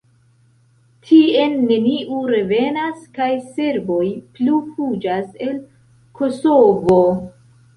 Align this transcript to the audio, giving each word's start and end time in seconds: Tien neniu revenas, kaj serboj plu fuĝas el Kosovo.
Tien 1.09 1.51
neniu 1.71 2.21
revenas, 2.31 3.03
kaj 3.19 3.29
serboj 3.59 4.09
plu 4.39 4.57
fuĝas 4.73 5.29
el 5.49 5.61
Kosovo. 6.23 6.99